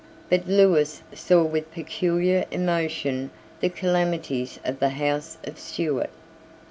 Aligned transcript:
But 0.31 0.47
Lewis 0.47 1.03
saw 1.13 1.43
with 1.43 1.71
peculiar 1.71 2.45
emotion 2.49 3.29
the 3.59 3.69
calamities 3.69 4.59
of 4.65 4.79
the 4.79 4.89
House 4.89 5.37
of 5.43 5.59
Stuart. 5.59 6.09